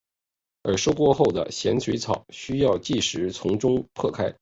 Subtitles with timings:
[0.63, 4.33] 而收割后的咸水草需要即时从中间破开。